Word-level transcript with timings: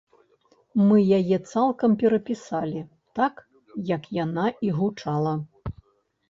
Мы 0.87 0.97
яе 1.17 1.37
цалкам 1.51 1.91
перапісалі, 2.03 2.81
так, 3.19 3.35
як 3.93 4.09
яна 4.23 4.45
і 4.71 4.75
гучала. 4.81 5.37